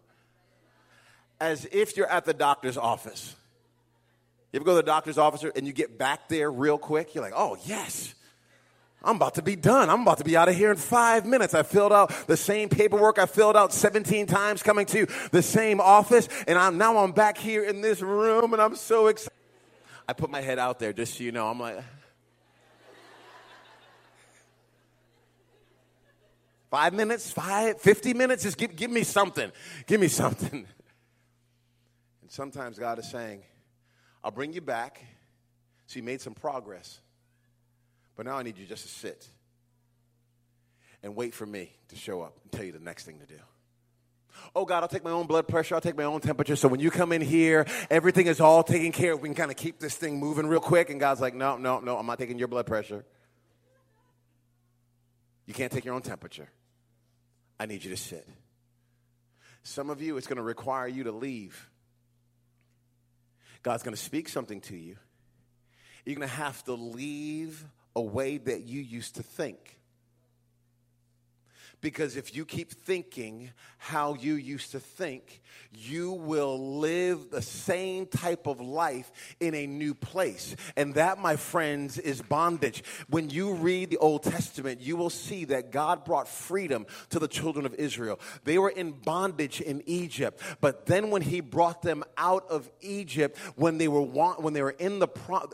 [1.39, 3.35] as if you're at the doctor's office.
[4.51, 7.13] You ever go to the doctor's office and you get back there real quick?
[7.13, 8.15] You're like, oh, yes.
[9.03, 9.89] I'm about to be done.
[9.89, 11.53] I'm about to be out of here in five minutes.
[11.53, 15.79] I filled out the same paperwork I filled out 17 times coming to the same
[15.79, 16.27] office.
[16.47, 19.33] And I'm now I'm back here in this room and I'm so excited.
[20.07, 21.47] I put my head out there just so you know.
[21.47, 21.83] I'm like,
[26.71, 29.51] five minutes, five, 50 minutes, just give, give me something.
[29.85, 30.65] Give me something.
[32.27, 33.41] And sometimes God is saying,
[34.21, 35.01] I'll bring you back.
[35.85, 36.99] So you made some progress.
[38.17, 39.25] But now I need you just to sit
[41.01, 43.39] and wait for me to show up and tell you the next thing to do.
[44.53, 46.57] Oh God, I'll take my own blood pressure, I'll take my own temperature.
[46.57, 49.21] So when you come in here, everything is all taken care of.
[49.21, 50.89] We can kind of keep this thing moving real quick.
[50.89, 53.05] And God's like, no, no, no, I'm not taking your blood pressure.
[55.45, 56.49] You can't take your own temperature.
[57.57, 58.27] I need you to sit.
[59.63, 61.69] Some of you, it's going to require you to leave.
[63.63, 64.97] God's going to speak something to you.
[66.05, 67.65] You're going to have to leave
[67.95, 69.76] a way that you used to think.
[71.81, 78.05] Because if you keep thinking how you used to think, you will live the same
[78.05, 80.55] type of life in a new place.
[80.75, 82.83] And that, my friends, is bondage.
[83.09, 87.27] When you read the Old Testament, you will see that God brought freedom to the
[87.27, 88.19] children of Israel.
[88.43, 93.37] They were in bondage in Egypt, but then when he brought them out of Egypt,
[93.55, 95.07] when they were when they were in the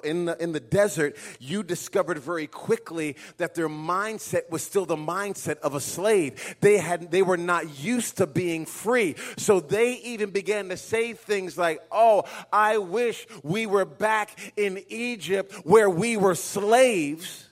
[0.03, 4.95] in the in the desert, you discovered very quickly that their mindset was still the
[4.95, 6.12] mindset of a slave.
[6.59, 9.15] They had they were not used to being free.
[9.37, 14.83] So they even began to say things like, Oh, I wish we were back in
[14.89, 17.47] Egypt where we were slaves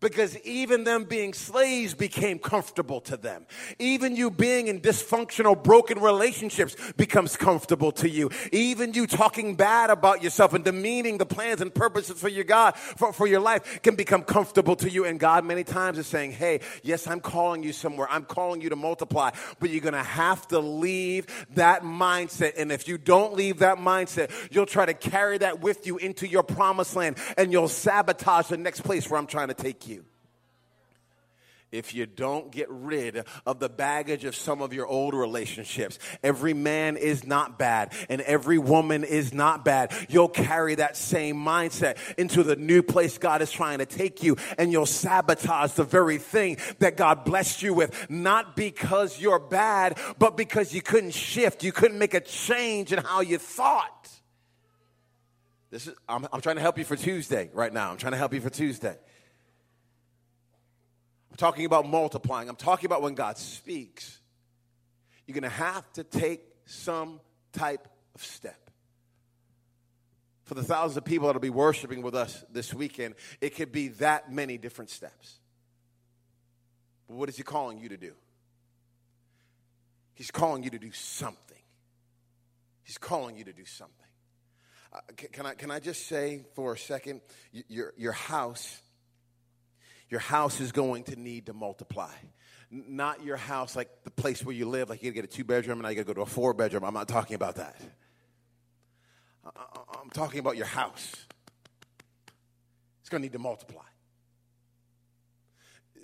[0.00, 3.46] because even them being slaves became comfortable to them.
[3.78, 8.30] Even you being in dysfunctional, broken relationships becomes comfortable to you.
[8.52, 12.76] Even you talking bad about yourself and demeaning the plans and purposes for your God,
[12.76, 15.04] for, for your life can become comfortable to you.
[15.04, 18.06] And God many times is saying, Hey, yes, I'm calling you somewhere.
[18.10, 22.52] I'm calling you to multiply, but you're going to have to leave that mindset.
[22.56, 26.28] And if you don't leave that mindset, you'll try to carry that with you into
[26.28, 29.87] your promised land and you'll sabotage the next place where I'm trying to take you
[31.72, 35.98] if you don't get rid of the baggage of some of your old relationships.
[36.22, 39.92] Every man is not bad and every woman is not bad.
[40.08, 44.36] You'll carry that same mindset into the new place God is trying to take you
[44.56, 48.10] and you'll sabotage the very thing that God blessed you with.
[48.10, 51.62] Not because you're bad, but because you couldn't shift.
[51.62, 54.08] You couldn't make a change in how you thought.
[55.70, 57.90] This is, I'm, I'm trying to help you for Tuesday right now.
[57.90, 58.96] I'm trying to help you for Tuesday
[61.38, 62.50] talking about multiplying.
[62.50, 64.18] I'm talking about when God speaks.
[65.26, 67.20] You're going to have to take some
[67.52, 68.70] type of step.
[70.44, 73.88] For the thousands of people that'll be worshiping with us this weekend, it could be
[73.88, 75.38] that many different steps.
[77.06, 78.12] But what is He calling you to do?
[80.14, 81.56] He's calling you to do something.
[82.82, 83.94] He's calling you to do something.
[84.92, 87.20] Uh, can, can, I, can I just say for a second,
[87.68, 88.80] your, your house
[90.10, 92.12] your house is going to need to multiply.
[92.70, 95.44] Not your house like the place where you live, like you gotta get a two
[95.44, 96.84] bedroom and you gotta go to a four bedroom.
[96.84, 97.76] I'm not talking about that.
[99.46, 101.14] I'm talking about your house.
[103.00, 103.84] It's gonna need to multiply.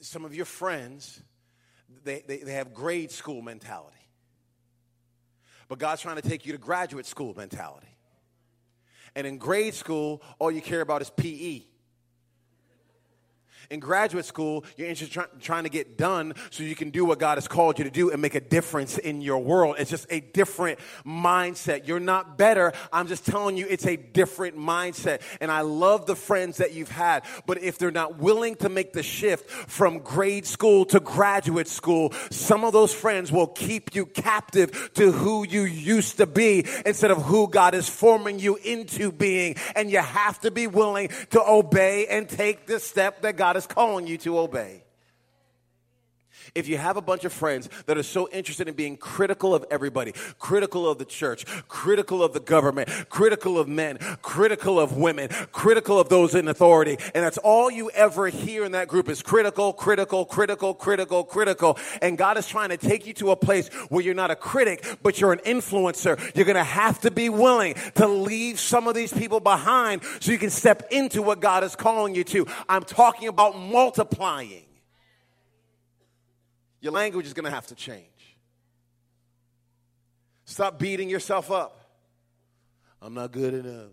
[0.00, 1.20] Some of your friends,
[2.04, 3.96] they, they, they have grade school mentality.
[5.68, 7.88] But God's trying to take you to graduate school mentality.
[9.14, 11.62] And in grade school, all you care about is PE.
[13.70, 17.18] In graduate school, you're interested in trying to get done so you can do what
[17.18, 19.76] God has called you to do and make a difference in your world.
[19.78, 21.86] It's just a different mindset.
[21.86, 22.72] You're not better.
[22.92, 25.22] I'm just telling you it's a different mindset.
[25.40, 28.92] And I love the friends that you've had, but if they're not willing to make
[28.92, 34.06] the shift from grade school to graduate school, some of those friends will keep you
[34.06, 39.12] captive to who you used to be instead of who God is forming you into
[39.12, 39.56] being.
[39.74, 43.58] And you have to be willing to obey and take the step that God God
[43.58, 44.83] is calling you to obey.
[46.54, 49.64] If you have a bunch of friends that are so interested in being critical of
[49.70, 55.28] everybody, critical of the church, critical of the government, critical of men, critical of women,
[55.52, 59.22] critical of those in authority, and that's all you ever hear in that group is
[59.22, 63.68] critical, critical, critical, critical, critical, and God is trying to take you to a place
[63.88, 66.18] where you're not a critic, but you're an influencer.
[66.34, 70.32] You're going to have to be willing to leave some of these people behind so
[70.32, 72.46] you can step into what God is calling you to.
[72.68, 74.64] I'm talking about multiplying
[76.84, 78.36] your language is going to have to change.
[80.44, 81.80] Stop beating yourself up.
[83.00, 83.90] I'm not good enough.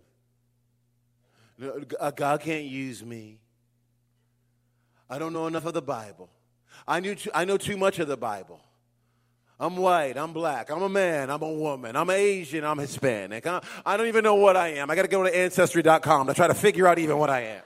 [1.99, 3.39] Uh, God can't use me.
[5.09, 6.29] I don't know enough of the Bible.
[6.85, 8.59] I, knew too, I know too much of the Bible.
[9.57, 13.45] I'm white, I'm black, I'm a man, I'm a woman, I'm Asian, I'm Hispanic.
[13.45, 14.89] I, I don't even know what I am.
[14.89, 17.63] I got to go to ancestry.com to try to figure out even what I am.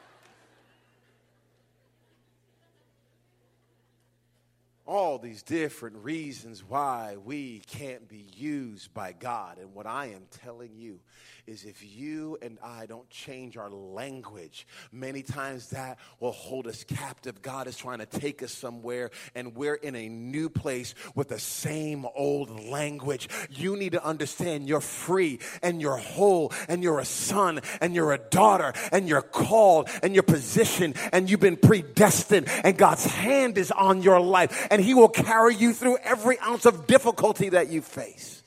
[4.86, 9.58] All these different reasons why we can't be used by God.
[9.58, 11.00] And what I am telling you
[11.48, 16.84] is if you and I don't change our language, many times that will hold us
[16.84, 17.42] captive.
[17.42, 21.40] God is trying to take us somewhere, and we're in a new place with the
[21.40, 23.30] same old language.
[23.50, 28.14] You need to understand you're free and you're whole, and you're a son and you're
[28.14, 33.58] a daughter, and you're called and you're positioned, and you've been predestined, and God's hand
[33.58, 37.70] is on your life and He will carry you through every ounce of difficulty that
[37.70, 38.44] you face.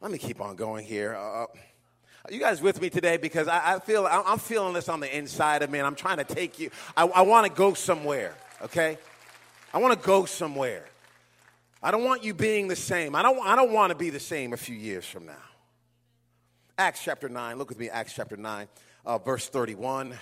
[0.00, 1.14] Let me keep on going here.
[1.14, 1.46] Uh,
[2.28, 3.18] you guys with me today?
[3.18, 6.16] Because I, I feel I'm feeling this on the inside of me, and I'm trying
[6.16, 6.70] to take you.
[6.96, 8.34] I, I want to go somewhere.
[8.62, 8.98] Okay,
[9.72, 10.84] I want to go somewhere.
[11.80, 13.14] I don't want you being the same.
[13.14, 13.38] I don't.
[13.46, 15.46] I don't want to be the same a few years from now.
[16.76, 17.58] Acts chapter nine.
[17.58, 17.88] Look with me.
[17.88, 18.66] Acts chapter nine,
[19.06, 20.18] uh, verse thirty-one.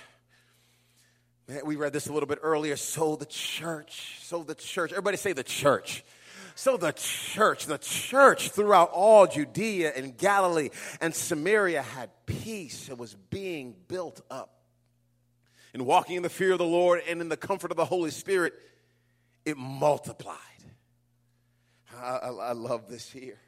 [1.63, 2.75] We read this a little bit earlier.
[2.75, 4.19] So the church.
[4.21, 4.91] So the church.
[4.91, 6.03] Everybody say the church.
[6.55, 12.89] So the church, the church throughout all Judea and Galilee and Samaria had peace.
[12.89, 14.55] It was being built up.
[15.73, 18.09] And walking in the fear of the Lord and in the comfort of the Holy
[18.09, 18.53] Spirit,
[19.45, 20.35] it multiplied.
[21.95, 23.39] I, I, I love this here.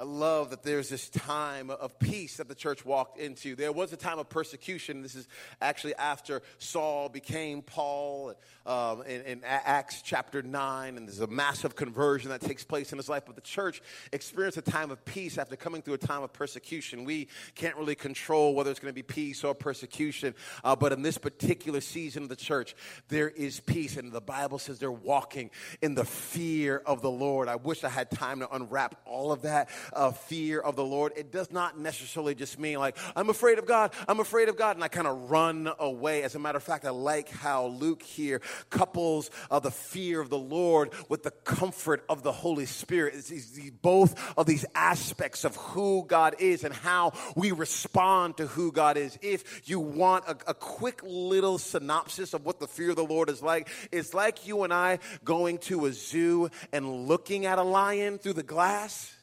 [0.00, 3.54] I love that there's this time of peace that the church walked into.
[3.54, 5.02] There was a time of persecution.
[5.02, 5.28] This is
[5.60, 8.32] actually after Saul became Paul
[8.64, 12.98] um, in, in, Acts chapter 9, and there's a massive conversion that takes place in
[12.98, 13.24] his life.
[13.26, 17.04] But the church experienced a time of peace after coming through a time of persecution.
[17.04, 20.34] We can't really control whether it's going to be peace or persecution,
[20.64, 22.74] uh, but in this particular season of the church,
[23.08, 23.98] there is peace.
[23.98, 25.50] And the Bible says they're walking
[25.82, 27.48] in the fear of the Lord.
[27.48, 31.12] I wish I had time to unwrap all of that uh, fear of the Lord,
[31.16, 34.76] it does not necessarily just mean like, I'm afraid of God, I'm afraid of God,
[34.76, 36.22] and I kind of run away.
[36.22, 40.30] As a matter of fact, I like how Luke here couples uh, the fear of
[40.30, 43.14] the Lord with the comfort of the Holy Spirit.
[43.14, 48.36] It's, it's, it's both of these aspects of who God is and how we respond
[48.38, 49.18] to who God is.
[49.22, 53.28] If you want a, a quick little synopsis of what the fear of the Lord
[53.30, 57.62] is like, it's like you and I going to a zoo and looking at a
[57.62, 59.14] lion through the glass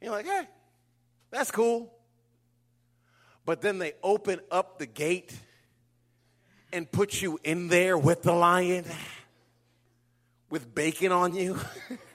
[0.00, 0.46] you're like, hey,
[1.30, 1.92] that's cool.
[3.44, 5.34] But then they open up the gate
[6.72, 8.84] and put you in there with the lion
[10.50, 11.58] with bacon on you.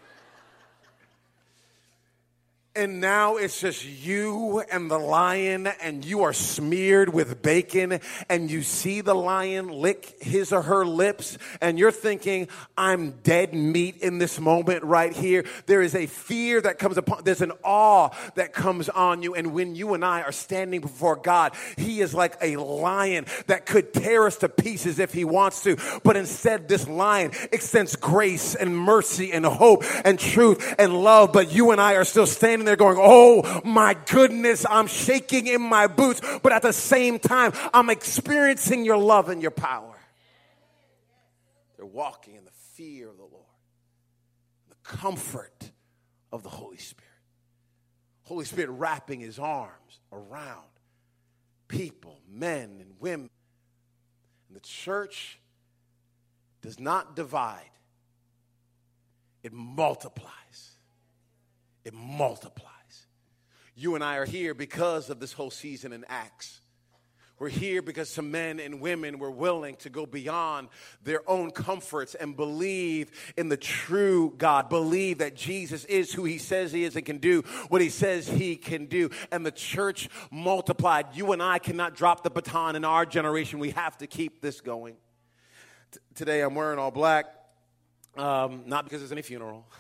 [2.76, 8.50] And now it's just you and the lion, and you are smeared with bacon, and
[8.50, 13.98] you see the lion lick his or her lips, and you're thinking, I'm dead meat
[13.98, 15.46] in this moment right here.
[15.68, 19.36] There is a fear that comes upon, there's an awe that comes on you.
[19.36, 23.68] And when you and I are standing before God, He is like a lion that
[23.68, 25.78] could tear us to pieces if He wants to.
[26.04, 31.32] But instead, this lion extends grace and mercy and hope and truth and love.
[31.32, 35.48] But you and I are still standing standing there going, Oh my goodness, I'm shaking
[35.48, 36.22] in my boots.
[36.42, 39.96] But at the same time, I'm experiencing your love and your power.
[41.78, 43.44] They're walking in the fear of the Lord,
[44.70, 45.72] the comfort
[46.32, 47.10] of the Holy Spirit.
[48.24, 50.64] Holy Spirit wrapping his arms around
[51.68, 53.30] people, men and women.
[54.48, 55.40] And the church
[56.62, 57.70] does not divide,
[59.44, 60.43] it multiplies
[61.84, 62.70] it multiplies.
[63.76, 66.62] You and I are here because of this whole season in Acts.
[67.40, 70.70] We're here because some men and women were willing to go beyond
[71.04, 76.38] their own comforts and believe in the true God, believe that Jesus is who he
[76.38, 79.10] says he is and can do what he says he can do.
[79.32, 81.08] And the church multiplied.
[81.16, 83.60] You and I cannot drop the baton in our generation.
[83.60, 84.96] We have to keep this going.
[85.92, 87.26] T- today I'm wearing all black,
[88.16, 89.68] um, not because there's any funeral.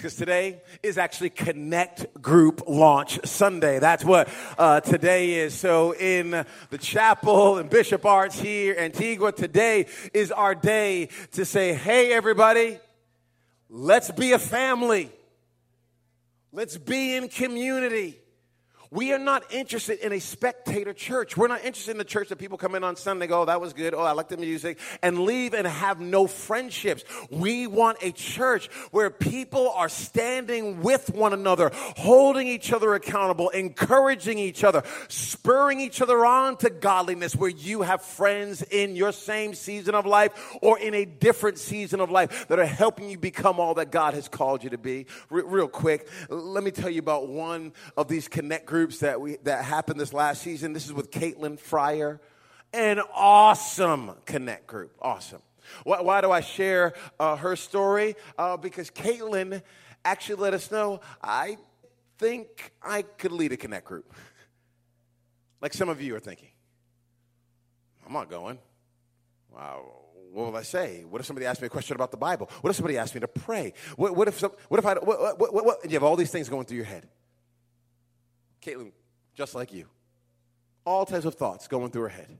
[0.00, 3.78] because today is actually Connect Group Launch Sunday.
[3.80, 5.52] That's what uh, today is.
[5.52, 6.30] So, in
[6.70, 12.78] the chapel and Bishop Arts here, Antigua, today is our day to say, hey, everybody,
[13.68, 15.10] let's be a family.
[16.50, 18.19] Let's be in community.
[18.92, 21.36] We are not interested in a spectator church.
[21.36, 23.60] We're not interested in the church that people come in on Sunday, go, oh, that
[23.60, 23.94] was good.
[23.94, 27.04] Oh, I like the music, and leave and have no friendships.
[27.30, 33.50] We want a church where people are standing with one another, holding each other accountable,
[33.50, 39.12] encouraging each other, spurring each other on to godliness, where you have friends in your
[39.12, 43.18] same season of life or in a different season of life that are helping you
[43.18, 45.06] become all that God has called you to be.
[45.28, 49.36] real quick, let me tell you about one of these connect groups groups that we
[49.42, 50.72] that happened this last season.
[50.72, 52.18] This is with Caitlin Fryer,
[52.72, 54.96] an awesome connect group.
[55.02, 55.42] Awesome.
[55.84, 58.16] Why, why do I share uh, her story?
[58.38, 59.60] Uh, because Caitlin
[60.02, 61.58] actually let us know I
[62.16, 64.14] think I could lead a connect group.
[65.60, 66.48] like some of you are thinking.
[68.06, 68.58] I'm not going.
[69.52, 69.84] Wow
[70.32, 71.04] what will I say?
[71.10, 72.48] What if somebody asks me a question about the Bible?
[72.60, 73.72] What if somebody asks me to pray?
[73.96, 76.48] What, what if some, what if I what, what, what, you have all these things
[76.48, 77.08] going through your head?
[78.60, 78.92] Caitlin,
[79.34, 79.86] just like you,
[80.84, 82.38] all types of thoughts going through her head.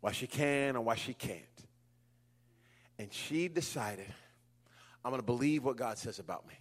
[0.00, 1.44] Why she can or why she can't.
[2.98, 4.06] And she decided,
[5.04, 6.54] I'm going to believe what God says about me.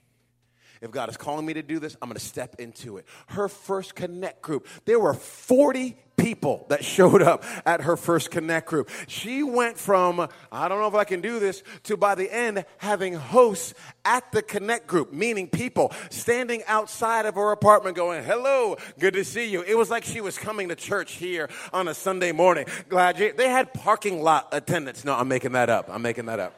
[0.81, 3.05] If God is calling me to do this, I'm going to step into it.
[3.27, 8.67] Her first connect group, there were 40 people that showed up at her first connect
[8.67, 8.89] group.
[9.07, 12.65] She went from, I don't know if I can do this, to by the end
[12.77, 13.73] having hosts
[14.05, 19.25] at the connect group, meaning people standing outside of her apartment going, Hello, good to
[19.25, 19.61] see you.
[19.63, 22.65] It was like she was coming to church here on a Sunday morning.
[22.87, 25.03] Glad you, they had parking lot attendants.
[25.03, 25.89] No, I'm making that up.
[25.89, 26.55] I'm making that up.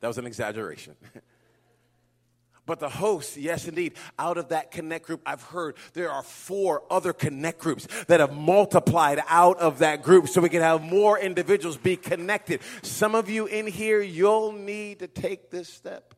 [0.00, 0.96] That was an exaggeration.
[2.66, 6.82] But the hosts, yes, indeed, out of that connect group, I've heard there are four
[6.90, 11.18] other connect groups that have multiplied out of that group so we can have more
[11.18, 12.60] individuals be connected.
[12.82, 16.14] Some of you in here, you'll need to take this step.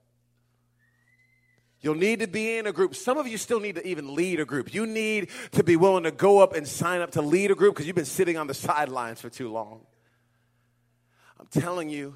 [1.81, 2.95] You'll need to be in a group.
[2.95, 4.73] Some of you still need to even lead a group.
[4.73, 7.75] You need to be willing to go up and sign up to lead a group
[7.75, 9.85] because you've been sitting on the sidelines for too long.
[11.41, 12.15] I'm telling you,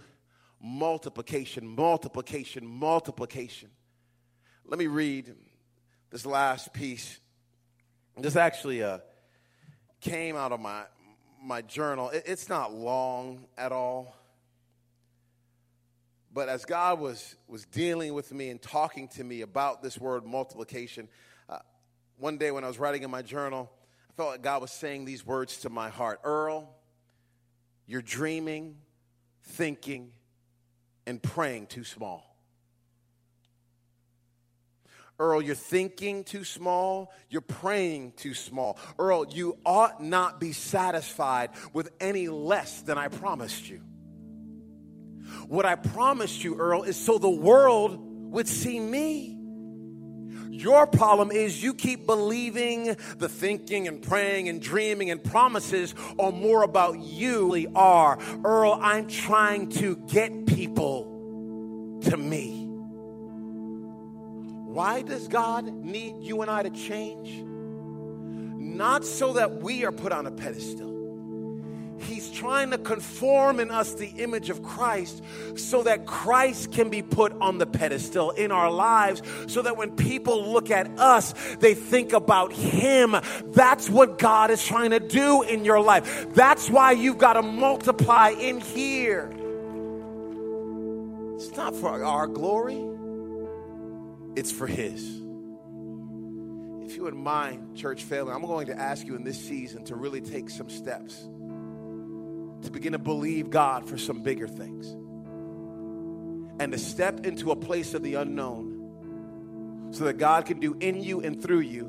[0.61, 3.71] multiplication, multiplication, multiplication
[4.71, 5.35] let me read
[6.11, 7.19] this last piece.
[8.17, 8.99] This actually uh,
[10.01, 10.85] came out of my,
[11.43, 12.11] my journal.
[12.11, 14.15] It, it's not long at all.
[16.33, 20.25] But as God was, was dealing with me and talking to me about this word
[20.25, 21.09] multiplication,
[21.49, 21.59] uh,
[22.17, 23.69] one day when I was writing in my journal,
[24.09, 26.73] I felt like God was saying these words to my heart Earl,
[27.89, 28.77] you're dreaming,
[29.43, 30.13] thinking,
[31.09, 32.30] and praying too small.
[35.21, 38.79] Earl, you're thinking too small, you're praying too small.
[38.99, 43.83] Earl, you ought not be satisfied with any less than I promised you.
[45.47, 47.99] What I promised you, Earl, is so the world
[48.33, 49.37] would see me.
[50.51, 56.33] Your problem is you keep believing the thinking and praying and dreaming and promises are
[56.33, 58.19] more about you are.
[58.45, 62.60] Earl, I'm trying to get people to me.
[64.73, 67.43] Why does God need you and I to change?
[67.43, 70.89] Not so that we are put on a pedestal.
[71.99, 75.25] He's trying to conform in us the image of Christ
[75.57, 79.91] so that Christ can be put on the pedestal in our lives so that when
[79.97, 83.17] people look at us, they think about Him.
[83.47, 86.33] That's what God is trying to do in your life.
[86.33, 89.33] That's why you've got to multiply in here.
[91.35, 92.91] It's not for our glory
[94.37, 95.03] it's for His.
[96.83, 99.97] If you wouldn't mind, church family, I'm going to ask you in this season to
[99.97, 101.29] really take some steps
[102.63, 104.91] to begin to believe God for some bigger things
[106.61, 111.03] and to step into a place of the unknown so that God can do in
[111.03, 111.85] you and through you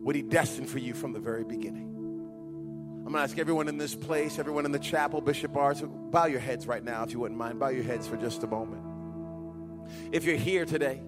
[0.00, 1.84] what He destined for you from the very beginning.
[3.08, 6.26] I'm going to ask everyone in this place, everyone in the chapel, Bishop Arts, bow
[6.26, 7.58] your heads right now if you wouldn't mind.
[7.58, 8.82] Bow your heads for just a moment.
[10.12, 11.00] If you're here today,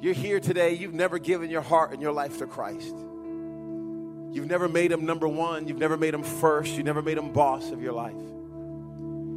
[0.00, 2.94] you're here today, you've never given your heart and your life to Christ.
[2.94, 7.32] You've never made him number one, you've never made him first, you never made him
[7.32, 8.14] boss of your life.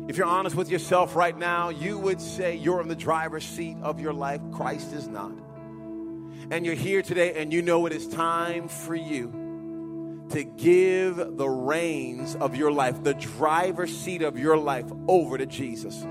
[0.09, 3.77] If you're honest with yourself right now, you would say you're in the driver's seat
[3.83, 4.41] of your life.
[4.51, 5.31] Christ is not.
[6.51, 11.47] And you're here today and you know it is time for you to give the
[11.47, 16.05] reins of your life, the driver's seat of your life, over to Jesus.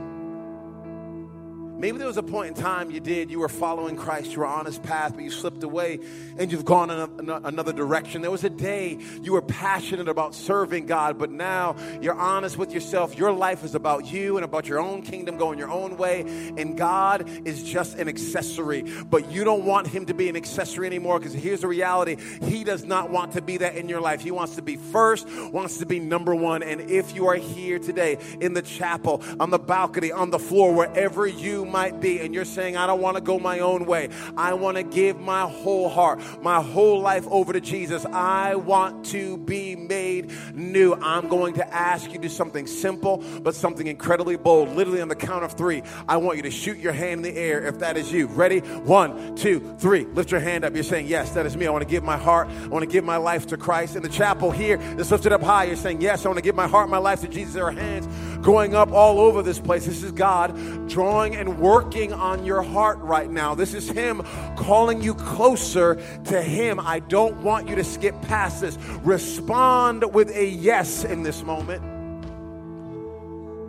[1.78, 4.46] Maybe there was a point in time you did, you were following Christ, you were
[4.46, 6.00] on his path, but you slipped away
[6.36, 8.20] and you've gone in a, another direction.
[8.20, 12.72] There was a day you were passionate about serving God, but now you're honest with
[12.72, 13.16] yourself.
[13.16, 16.76] Your life is about you and about your own kingdom going your own way, and
[16.76, 18.82] God is just an accessory.
[18.82, 22.64] But you don't want him to be an accessory anymore because here's the reality He
[22.64, 24.20] does not want to be that in your life.
[24.20, 26.64] He wants to be first, wants to be number one.
[26.64, 30.74] And if you are here today in the chapel, on the balcony, on the floor,
[30.74, 34.08] wherever you might be, and you're saying, I don't want to go my own way.
[34.36, 38.04] I want to give my whole heart, my whole life over to Jesus.
[38.06, 40.94] I want to be made new.
[40.94, 44.70] I'm going to ask you to do something simple, but something incredibly bold.
[44.70, 47.38] Literally on the count of three, I want you to shoot your hand in the
[47.38, 48.26] air if that is you.
[48.26, 48.60] Ready?
[48.60, 50.04] One, two, three.
[50.04, 50.74] Lift your hand up.
[50.74, 51.66] You're saying, Yes, that is me.
[51.66, 52.48] I want to give my heart.
[52.48, 53.96] I want to give my life to Christ.
[53.96, 55.64] In the chapel here, it's lifted up high.
[55.64, 57.54] You're saying, Yes, I want to give my heart, my life to Jesus.
[57.54, 58.06] There are hands
[58.42, 59.86] going up all over this place.
[59.86, 63.54] This is God drawing and working on your heart right now.
[63.54, 64.22] This is Him
[64.56, 66.80] calling you closer to Him.
[66.80, 68.76] I don't want you to skip past this.
[69.02, 71.82] Respond with a yes in this moment.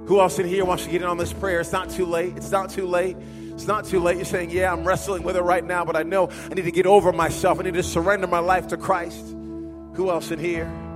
[0.08, 1.60] Who else in here wants to get in on this prayer?
[1.60, 2.36] It's not too late.
[2.36, 3.16] It's not too late.
[3.54, 4.16] It's not too late.
[4.16, 6.72] You're saying, Yeah, I'm wrestling with it right now, but I know I need to
[6.72, 7.60] get over myself.
[7.60, 9.24] I need to surrender my life to Christ.
[9.94, 10.89] Who else in here?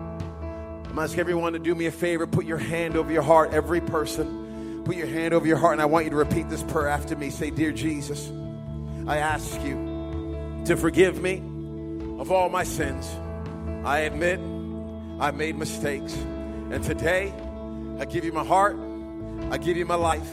[0.93, 2.27] I'm asking everyone to do me a favor.
[2.27, 4.83] Put your hand over your heart, every person.
[4.85, 7.15] Put your hand over your heart, and I want you to repeat this prayer after
[7.15, 7.31] me.
[7.31, 8.31] Say, Dear Jesus,
[9.07, 11.37] I ask you to forgive me
[12.19, 13.09] of all my sins.
[13.83, 14.39] I admit
[15.19, 16.13] I made mistakes.
[16.13, 17.33] And today,
[17.99, 18.77] I give you my heart,
[19.49, 20.29] I give you my life.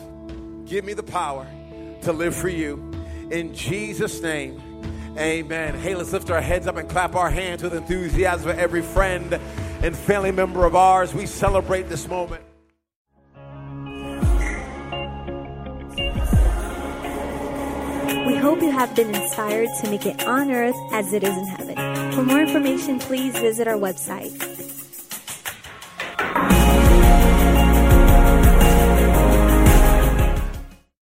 [0.67, 1.47] Give me the power
[2.03, 2.93] to live for you.
[3.31, 4.61] In Jesus' name,
[5.17, 5.77] amen.
[5.77, 9.41] Hey, let's lift our heads up and clap our hands with enthusiasm for every friend
[9.83, 11.15] and family member of ours.
[11.15, 12.43] We celebrate this moment.
[18.27, 21.47] We hope you have been inspired to make it on earth as it is in
[21.47, 22.13] heaven.
[22.13, 24.70] For more information, please visit our website